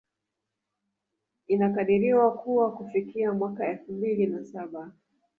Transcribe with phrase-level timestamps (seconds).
[1.47, 4.91] Inakadiriwa kuwa kufikia mwaka elfu mbili na saba